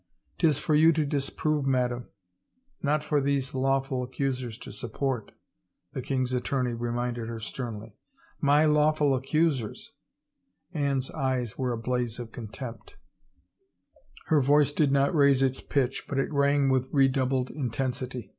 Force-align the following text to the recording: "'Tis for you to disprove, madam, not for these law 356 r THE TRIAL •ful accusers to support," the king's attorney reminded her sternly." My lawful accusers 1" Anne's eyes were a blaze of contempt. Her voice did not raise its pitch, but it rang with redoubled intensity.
"'Tis 0.39 0.57
for 0.57 0.73
you 0.73 0.91
to 0.91 1.05
disprove, 1.05 1.67
madam, 1.67 2.07
not 2.81 3.03
for 3.03 3.21
these 3.21 3.53
law 3.53 3.79
356 3.79 3.83
r 3.83 3.87
THE 3.87 3.97
TRIAL 4.01 4.07
•ful 4.07 4.09
accusers 4.09 4.57
to 4.57 4.71
support," 4.71 5.31
the 5.93 6.01
king's 6.01 6.33
attorney 6.33 6.73
reminded 6.73 7.27
her 7.29 7.39
sternly." 7.39 7.93
My 8.51 8.65
lawful 8.65 9.13
accusers 9.13 9.91
1" 10.71 10.83
Anne's 10.83 11.11
eyes 11.11 11.55
were 11.59 11.71
a 11.73 11.77
blaze 11.77 12.17
of 12.17 12.31
contempt. 12.31 12.95
Her 14.25 14.41
voice 14.41 14.73
did 14.73 14.91
not 14.91 15.13
raise 15.13 15.43
its 15.43 15.61
pitch, 15.61 16.05
but 16.09 16.17
it 16.17 16.33
rang 16.33 16.69
with 16.71 16.89
redoubled 16.91 17.51
intensity. 17.51 18.29